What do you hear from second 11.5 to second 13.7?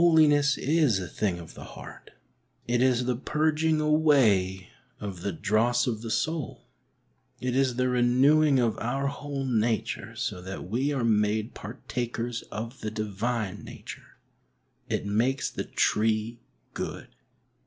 partakers of the Divine